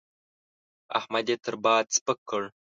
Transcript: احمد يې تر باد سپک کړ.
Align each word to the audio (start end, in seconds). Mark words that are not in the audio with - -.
احمد 0.99 1.25
يې 1.31 1.35
تر 1.45 1.55
باد 1.63 1.85
سپک 1.95 2.19
کړ. 2.29 2.43